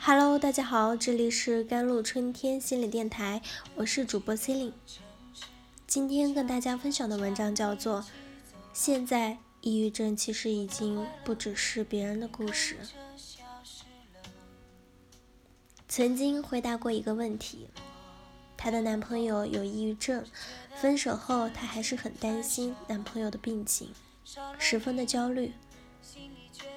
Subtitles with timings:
[0.00, 3.42] Hello，大家好，这里是甘露春天心理电台，
[3.74, 4.72] 我是主播 c e l i n e
[5.86, 8.00] 今天跟大家分享的文章叫做
[8.72, 12.76] 《现在抑郁症其实已经不只是别人的故事》。
[15.88, 17.68] 曾经回答过一个问题，
[18.56, 20.24] 她的男朋友有抑郁症，
[20.80, 23.92] 分手后她还是很担心男朋友的病情，
[24.58, 25.52] 十分的焦虑。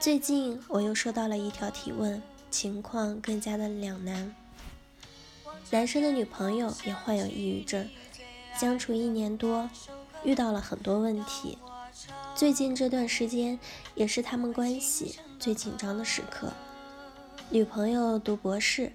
[0.00, 2.20] 最近我又收到了一条提问。
[2.52, 4.36] 情况更加的两难。
[5.70, 7.88] 男生的女朋友也患有抑郁症，
[8.60, 9.70] 相处一年多，
[10.22, 11.56] 遇到了很多问题。
[12.34, 13.58] 最近这段时间
[13.94, 16.52] 也是他们关系最紧张的时刻。
[17.48, 18.92] 女朋友读博士，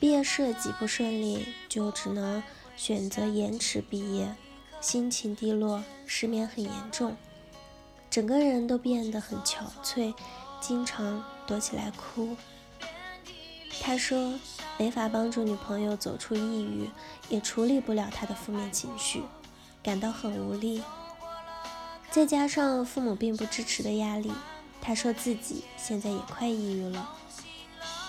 [0.00, 2.42] 毕业设计不顺利，就只能
[2.76, 4.34] 选择延迟毕业，
[4.80, 7.16] 心情低落，失眠很严重，
[8.10, 10.14] 整个人都变得很憔悴，
[10.60, 12.36] 经常躲起来哭。
[13.80, 14.38] 他说
[14.78, 16.90] 没法帮助女朋友走出抑郁，
[17.28, 19.22] 也处理不了她的负面情绪，
[19.82, 20.82] 感到很无力。
[22.10, 24.32] 再加上父母并不支持的压力，
[24.80, 27.10] 他说自己现在也快抑郁了。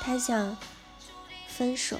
[0.01, 0.57] 他想
[1.47, 1.97] 分手，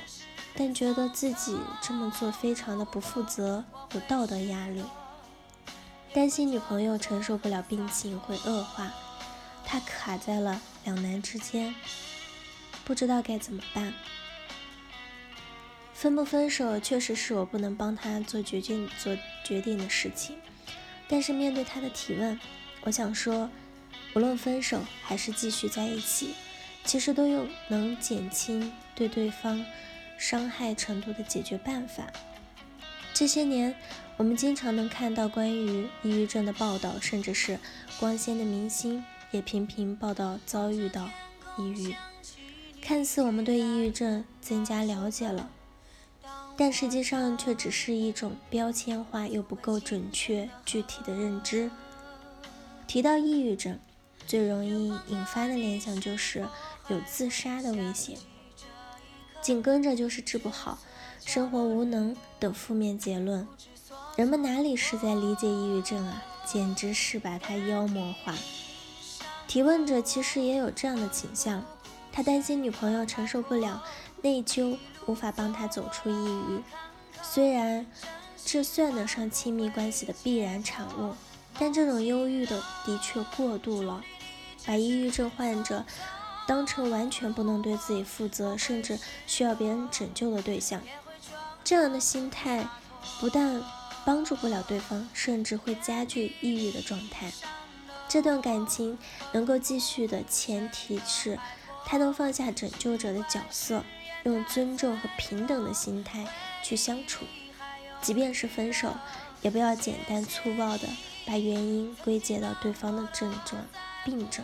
[0.55, 4.83] 但觉得自己这么做非常的不负责，有道德压力，
[6.13, 8.91] 担心女朋友承受不了病情会恶化，
[9.65, 11.75] 他卡在了两难之间。
[12.87, 13.93] 不知道该怎么办，
[15.93, 20.37] 分不分手确实是我不能帮他做决定做决定的事情。
[21.05, 22.39] 但是面对他的提问，
[22.83, 23.49] 我想说，
[24.15, 26.33] 无论分手还是继续在一起，
[26.85, 29.65] 其实都有能减轻对对方
[30.17, 32.07] 伤害程度的解决办法。
[33.13, 33.75] 这些年，
[34.15, 37.59] 我们经常能看到关于抑郁症的报道，甚至是
[37.99, 41.09] 光鲜的明星也频频报道遭遇到
[41.57, 41.93] 抑郁。
[42.87, 45.49] 看似我们对抑郁症增加了解了，
[46.55, 51.69] 但实际上却只是一种标签化又不够准确具体的认知。
[52.87, 53.77] 提到抑郁症，
[54.25, 56.47] 最容易引发的联想就是
[56.87, 58.17] 有自杀的危险，
[59.41, 60.79] 紧跟着就是治不好、
[61.25, 63.45] 生活无能等负面结论。
[64.15, 66.23] 人们哪里是在理解抑郁症啊？
[66.45, 68.33] 简直是把它妖魔化。
[69.45, 71.65] 提问者其实也有这样的倾向。
[72.17, 73.83] 他担心女朋友承受不了
[74.23, 76.63] 内疚，无法帮他走出抑郁。
[77.21, 77.85] 虽然
[78.43, 81.13] 这算得上亲密关系的必然产物，
[81.59, 84.03] 但这种忧郁的的确过度了，
[84.65, 85.85] 把抑郁症患者
[86.47, 90.81] 当成完全不能对自己负责，甚至需要别人拯救的对象。
[91.63, 92.67] 这样的心态
[93.19, 93.61] 不但
[94.03, 97.31] 帮助不了对方，甚至会加剧抑郁的状态。
[98.09, 98.97] 这段感情
[99.33, 101.37] 能够继续的前提是。
[101.89, 103.81] 他能放下拯救者的角色，
[104.25, 106.27] 用尊重和平等的心态
[106.61, 107.23] 去相处，
[108.01, 108.93] 即便是分手，
[109.41, 110.85] 也不要简单粗暴的
[111.25, 113.65] 把原因归结到对方的症状、
[114.03, 114.43] 病症。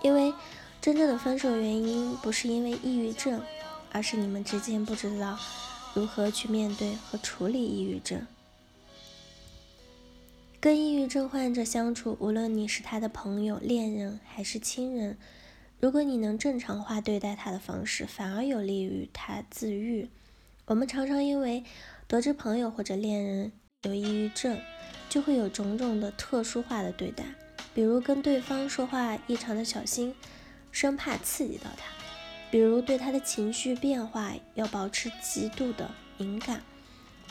[0.00, 0.32] 因为
[0.80, 3.42] 真正的分手原因不是因为抑郁症，
[3.90, 5.36] 而是你们之间不知道
[5.94, 8.24] 如何去面对和处理抑郁症。
[10.60, 15.18] 跟抑郁症患者相处，无论你是他的朋友、恋人还是亲人。
[15.80, 20.08] 如果你能正常化对待他的方式，反而有利于他自愈。
[20.66, 21.62] 我们常常因为
[22.08, 23.52] 得知朋友或者恋人
[23.84, 24.58] 有抑郁症，
[25.08, 27.24] 就会有种种的特殊化的对待，
[27.74, 30.14] 比如跟对方说话异常的小心，
[30.72, 31.84] 生怕刺激到他；
[32.50, 36.58] 比如对他的情绪变化要保持极度的敏感；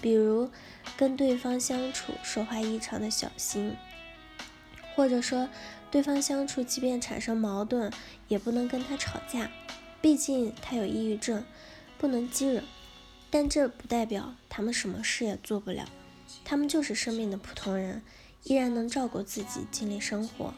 [0.02, 0.50] 比如
[0.96, 3.76] 跟对方相处说话异常的小心，
[4.98, 5.48] 或者说。
[5.90, 7.90] 对方相处，即便产生矛盾，
[8.28, 9.50] 也不能跟他吵架，
[10.02, 11.46] 毕竟他有抑郁症，
[11.98, 12.62] 不能激惹。
[13.30, 15.88] 但这不代表他们什么事也做不了，
[16.44, 18.02] 他们就是生命的普通人，
[18.44, 20.54] 依然能照顾自己，尽力生活。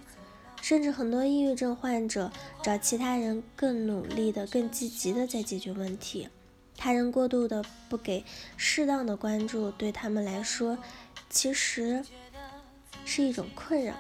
[0.64, 2.31] 甚至很多抑郁症患者
[2.63, 6.28] 找其他人更努力的、更积极的在解决问题。
[6.75, 8.25] 他人过度的不给
[8.58, 10.80] 适当的关注，对他们来说，
[11.30, 12.04] 其实
[13.06, 13.94] 是一种困扰。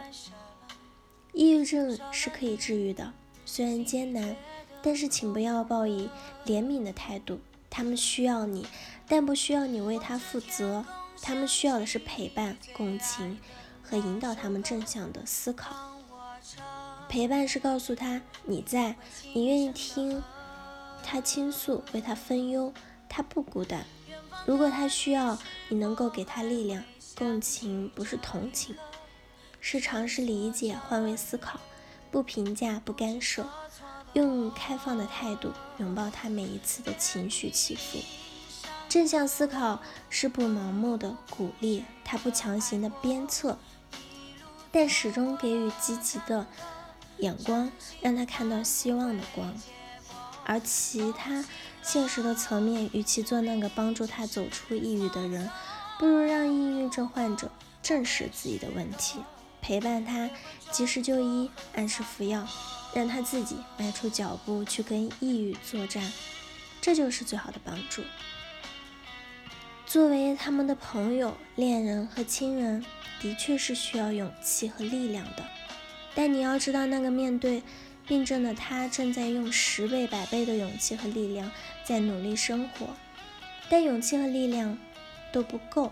[1.33, 3.13] 抑郁症是可以治愈的，
[3.45, 4.35] 虽然艰难，
[4.81, 6.09] 但是请不要抱以
[6.45, 7.39] 怜悯的态度。
[7.69, 8.65] 他们需要你，
[9.07, 10.83] 但不需要你为他负责。
[11.21, 13.39] 他们需要的是陪伴、共情
[13.83, 15.99] 和引导他们正向的思考。
[17.07, 18.95] 陪伴是告诉他你在，
[19.33, 20.23] 你愿意听
[21.03, 22.73] 他倾诉，为他分忧，
[23.07, 23.85] 他不孤单。
[24.45, 25.37] 如果他需要，
[25.67, 26.83] 你能够给他力量。
[27.15, 28.75] 共情不是同情。
[29.61, 31.59] 是尝试理解、换位思考，
[32.11, 33.47] 不评价、不干涉。
[34.13, 37.99] 用开放的态度拥抱他每一次的情绪起伏。
[38.87, 43.59] 正向思考是不盲目的鼓励，他不强行的鞭策，
[44.71, 46.47] 但始终给予积极的
[47.19, 47.71] 眼光，
[48.01, 49.53] 让他看到希望的光。
[50.43, 51.45] 而其他
[51.83, 55.47] 现实的层面，与其做那个帮助他走出抑郁的人，
[55.99, 57.51] 不如让抑郁症患者
[57.83, 59.19] 正视自己的问题，
[59.61, 60.29] 陪伴他，
[60.71, 62.47] 及时就医，按时服药，
[62.93, 66.11] 让他自己迈出脚步去跟抑郁作战，
[66.81, 68.03] 这就是最好的帮助。
[69.85, 72.85] 作为他们的朋友、恋人和亲人，
[73.21, 75.43] 的确是需要勇气和力量的。
[76.13, 77.63] 但你要知道，那个面对
[78.07, 81.51] 病症的他，正在用十倍、百倍的勇气和力量
[81.83, 82.87] 在努力生活。
[83.69, 84.77] 但勇气和力量
[85.31, 85.91] 都不够。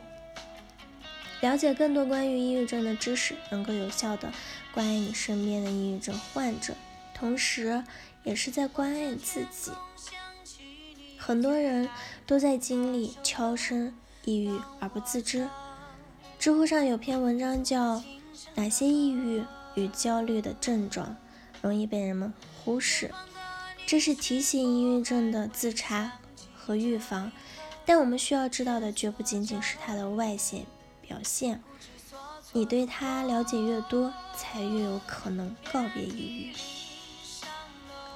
[1.41, 4.31] 了解更多关于抑郁症的知识，能够有效的
[4.73, 6.73] 关爱你身边的抑郁症患者，
[7.13, 7.83] 同时
[8.23, 9.71] 也是在关爱自己。
[11.17, 11.89] 很多人
[12.25, 13.93] 都在经历悄声
[14.23, 15.47] 抑郁而不自知。
[16.39, 17.97] 知乎上有篇文章叫
[18.55, 19.43] 《哪些抑郁
[19.75, 21.15] 与焦虑的症状
[21.61, 22.33] 容易被人们
[22.63, 23.07] 忽视》，
[23.85, 26.19] 这是提醒抑郁症的自查
[26.55, 27.31] 和预防。
[27.85, 30.65] 但我们需要知道的绝不仅仅是它的外显
[31.07, 31.63] 表现。
[32.53, 36.53] 你对他了解越多，才越有可能告别抑郁。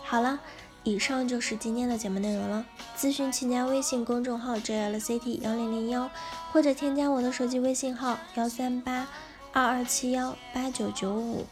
[0.03, 0.39] 好了。
[0.83, 2.65] 以上就是今天的节目内容了。
[2.97, 6.09] 咨询请加微信公众号 jlct 幺零零幺，
[6.51, 9.07] 或者添加我的手机微信号幺三八
[9.53, 11.45] 二二七幺八九九五。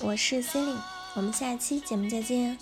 [0.00, 0.82] 我是 c e l i n e
[1.14, 2.58] 我们下期节目再见。